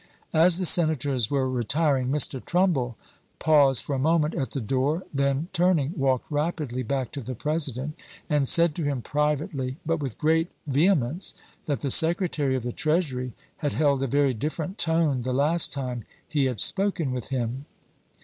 [0.33, 2.43] As the Senators were retiring, Mr.
[2.43, 2.97] Trum bull
[3.37, 7.35] paused for a moment at the door, then, turn ing, walked rapidly back to the
[7.35, 7.93] President
[8.27, 11.35] and said to him privately, but with great vehemence,
[11.67, 15.71] that the Secretary of the Treasury had held a very dif ferent tone the last
[15.71, 17.65] time he had spoken with him.